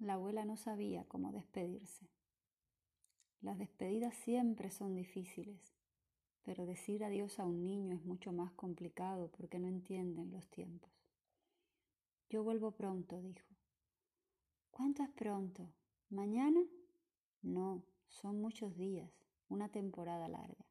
La 0.00 0.14
abuela 0.14 0.46
no 0.46 0.56
sabía 0.56 1.04
cómo 1.04 1.30
despedirse. 1.30 2.08
Las 3.42 3.58
despedidas 3.58 4.14
siempre 4.14 4.70
son 4.70 4.94
difíciles, 4.94 5.74
pero 6.42 6.64
decir 6.64 7.04
adiós 7.04 7.38
a 7.38 7.44
un 7.44 7.62
niño 7.62 7.96
es 7.96 8.02
mucho 8.06 8.32
más 8.32 8.50
complicado 8.52 9.30
porque 9.30 9.58
no 9.58 9.68
entienden 9.68 10.32
los 10.32 10.48
tiempos. 10.48 10.90
Yo 12.30 12.42
vuelvo 12.42 12.70
pronto, 12.70 13.20
dijo. 13.20 13.46
¿Cuánto 14.70 15.02
es 15.02 15.10
pronto? 15.10 15.70
¿Mañana? 16.08 16.62
No, 17.42 17.84
son 18.08 18.40
muchos 18.40 18.74
días, 18.78 19.12
una 19.50 19.68
temporada 19.68 20.28
larga. 20.28 20.64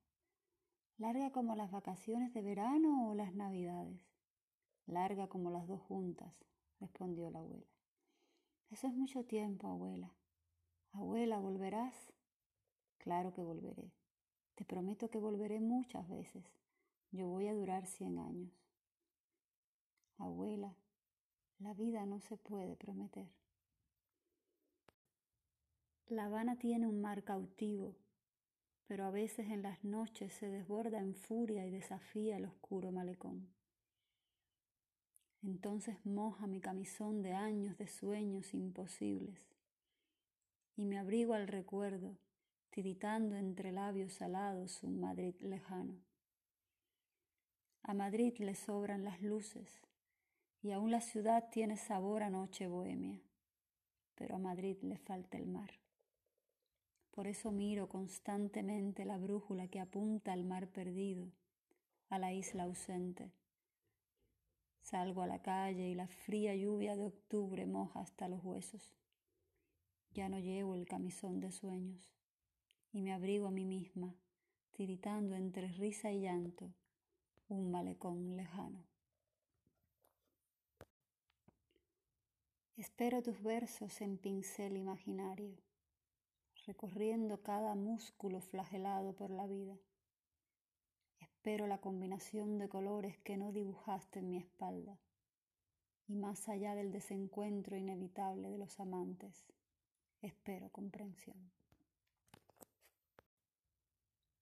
¿Larga 0.98 1.32
como 1.32 1.56
las 1.56 1.70
vacaciones 1.70 2.34
de 2.34 2.42
verano 2.42 3.10
o 3.10 3.14
las 3.14 3.36
navidades? 3.36 4.02
Larga 4.88 5.28
como 5.28 5.52
las 5.52 5.68
dos 5.68 5.82
juntas, 5.82 6.34
respondió 6.80 7.30
la 7.30 7.40
abuela. 7.40 7.79
Eso 8.70 8.88
es 8.88 8.94
mucho 8.94 9.24
tiempo, 9.24 9.68
abuela. 9.68 10.12
Abuela, 10.92 11.40
¿volverás? 11.40 12.14
Claro 13.00 13.34
que 13.34 13.42
volveré. 13.42 13.92
Te 14.56 14.66
prometo 14.66 15.10
que 15.10 15.18
volveré 15.18 15.60
muchas 15.60 16.08
veces. 16.08 16.44
Yo 17.12 17.28
voy 17.28 17.48
a 17.48 17.54
durar 17.54 17.86
cien 17.88 18.20
años. 18.20 18.52
Abuela, 20.18 20.76
la 21.60 21.74
vida 21.74 22.06
no 22.06 22.20
se 22.20 22.38
puede 22.38 22.76
prometer. 22.76 23.28
La 26.08 26.26
Habana 26.26 26.58
tiene 26.58 26.88
un 26.88 27.02
mar 27.02 27.24
cautivo, 27.24 27.96
pero 28.88 29.06
a 29.06 29.12
veces 29.12 29.50
en 29.50 29.62
las 29.62 29.84
noches 29.84 30.34
se 30.34 30.50
desborda 30.50 31.00
en 31.00 31.16
furia 31.16 31.66
y 31.66 31.72
desafía 31.72 32.38
el 32.38 32.46
oscuro 32.46 32.92
malecón. 32.92 33.48
Entonces 35.42 36.06
moja 36.06 36.48
mi 36.48 36.60
camisón 36.60 37.22
de 37.22 37.34
años 37.34 37.78
de 37.78 37.88
sueños 37.88 38.54
imposibles 38.54 39.40
y 40.76 40.86
me 40.86 40.98
abrigo 40.98 41.34
al 41.34 41.48
recuerdo, 41.48 42.18
tiritando 42.70 43.36
entre 43.36 43.72
labios 43.72 44.14
salados 44.14 44.84
un 44.84 45.00
Madrid 45.00 45.36
lejano. 45.40 45.98
A 47.84 47.94
Madrid 47.94 48.34
le 48.40 48.54
sobran 48.54 49.04
las 49.04 49.22
luces 49.22 49.82
y 50.62 50.72
aún 50.72 50.92
la 50.92 51.02
ciudad 51.02 51.50
tiene 51.50 51.78
sabor 51.78 52.22
a 52.22 52.30
noche 52.30 52.68
bohemia, 52.68 53.22
pero 54.16 54.36
a 54.36 54.40
Madrid 54.40 54.78
le 54.82 54.98
falta 54.98 55.38
el 55.38 55.48
mar. 55.48 55.72
Por 57.12 57.28
eso 57.28 57.52
miro 57.52 57.88
constantemente 57.88 59.06
la 59.06 59.18
brújula 59.18 59.68
que 59.68 59.80
apunta 59.80 60.34
al 60.34 60.44
mar 60.44 60.68
perdido, 60.68 61.32
a 62.10 62.20
la 62.20 62.34
isla 62.34 62.64
ausente 62.64 63.32
Salgo 64.90 65.22
a 65.22 65.28
la 65.28 65.40
calle 65.40 65.88
y 65.88 65.94
la 65.94 66.08
fría 66.08 66.56
lluvia 66.56 66.96
de 66.96 67.06
octubre 67.06 67.64
moja 67.68 68.00
hasta 68.00 68.28
los 68.28 68.44
huesos. 68.44 68.96
Ya 70.16 70.30
no 70.30 70.40
llevo 70.40 70.74
el 70.74 70.88
camisón 70.88 71.40
de 71.40 71.52
sueños 71.52 72.12
y 72.92 73.04
me 73.04 73.14
abrigo 73.14 73.46
a 73.46 73.52
mí 73.52 73.66
misma, 73.66 74.16
tiritando 74.72 75.36
entre 75.36 75.68
risa 75.68 76.12
y 76.12 76.22
llanto, 76.22 76.74
un 77.50 77.70
malecón 77.70 78.36
lejano. 78.36 78.84
Espero 82.76 83.22
tus 83.22 83.44
versos 83.44 84.02
en 84.02 84.18
pincel 84.18 84.76
imaginario, 84.76 85.56
recorriendo 86.66 87.44
cada 87.44 87.76
músculo 87.76 88.42
flagelado 88.42 89.14
por 89.14 89.30
la 89.30 89.46
vida 89.46 89.78
Espero 91.40 91.68
la 91.68 91.78
combinación 91.78 92.58
de 92.58 92.68
colores 92.68 93.18
que 93.20 93.38
no 93.38 93.54
dibujaste 93.54 94.20
en 94.20 94.30
mi 94.30 94.40
espalda. 94.40 95.00
Y 96.10 96.16
más 96.16 96.50
allá 96.50 96.76
del 96.76 96.92
desencuentro 96.92 97.78
inevitable 97.78 98.50
de 98.50 98.58
los 98.58 98.78
amantes, 98.82 99.46
espero 100.22 100.70
comprensión. 100.70 101.38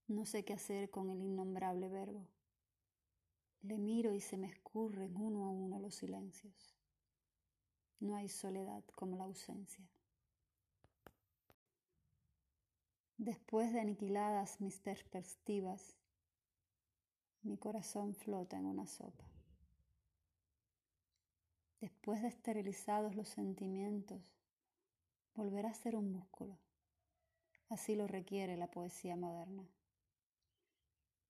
No 0.08 0.26
sé 0.26 0.44
qué 0.44 0.54
hacer 0.54 0.90
con 0.90 1.12
el 1.12 1.22
innombrable 1.22 1.88
verbo. 1.88 2.26
Le 3.62 3.78
miro 3.78 4.16
y 4.16 4.20
se 4.20 4.38
me 4.38 4.48
escurren 4.48 5.16
uno 5.18 5.46
a 5.46 5.50
uno 5.50 5.78
los 5.78 5.94
silencios. 5.94 6.76
No 8.00 8.16
hay 8.16 8.28
soledad 8.28 8.84
como 8.96 9.18
la 9.18 9.26
ausencia. 9.26 9.88
Después 13.20 13.72
de 13.72 13.82
aniquiladas 13.82 14.60
mis 14.62 14.80
perspectivas, 14.80 15.96
mi 17.48 17.58
corazón 17.58 18.14
flota 18.14 18.58
en 18.58 18.66
una 18.66 18.86
sopa. 18.86 19.24
Después 21.80 22.22
de 22.22 22.28
esterilizados 22.28 23.16
los 23.16 23.30
sentimientos, 23.30 24.22
volverá 25.34 25.70
a 25.70 25.74
ser 25.74 25.96
un 25.96 26.12
músculo. 26.12 26.58
Así 27.70 27.96
lo 27.96 28.08
requiere 28.08 28.58
la 28.58 28.68
poesía 28.68 29.16
moderna. 29.16 29.68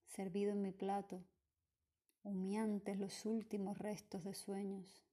Servido 0.08 0.52
en 0.52 0.62
mi 0.62 0.72
plato, 0.72 1.24
humeantes 2.24 2.98
los 3.00 3.26
últimos 3.26 3.78
restos 3.78 4.24
de 4.24 4.34
sueños, 4.34 5.04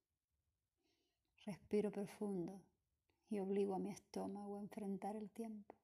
respiro 1.45 1.91
profundo 1.93 2.63
y 3.29 3.41
obligo 3.41 3.75
a 3.75 3.79
mi 3.79 3.91
estómago 3.91 4.57
a 4.57 4.61
enfrentar 4.61 5.17
el 5.17 5.31
tiempo. 5.31 5.75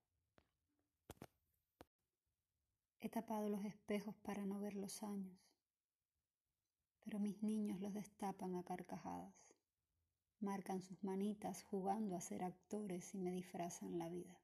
He 3.03 3.09
tapado 3.09 3.49
los 3.49 3.65
espejos 3.65 4.15
para 4.19 4.45
no 4.45 4.61
ver 4.61 4.75
los 4.75 5.03
años, 5.03 5.39
pero 7.03 7.19
mis 7.19 7.43
niños 7.43 7.81
los 7.81 7.95
destapan 7.95 8.57
a 8.57 8.63
carcajadas, 8.63 9.35
marcan 10.39 10.83
sus 10.83 11.03
manitas 11.03 11.63
jugando 11.63 12.15
a 12.15 12.21
ser 12.21 12.45
actores 12.45 13.15
y 13.15 13.19
me 13.19 13.33
disfrazan 13.33 13.99
la 13.99 14.11
vida. 14.11 14.39